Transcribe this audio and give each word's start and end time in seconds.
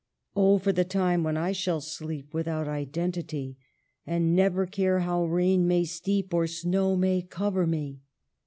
"Oh, 0.35 0.57
for 0.57 0.71
the 0.73 0.83
time 0.83 1.23
when 1.23 1.37
I 1.37 1.51
shall 1.51 1.79
sleep 1.79 2.33
Without 2.33 2.67
identity, 2.67 3.59
And 4.03 4.35
never 4.35 4.65
care 4.65 5.01
how 5.01 5.25
rain 5.25 5.67
may 5.67 5.85
steep, 5.85 6.33
Or 6.33 6.47
snow 6.47 6.95
may 6.95 7.21
cover 7.21 7.67
me 7.67 8.01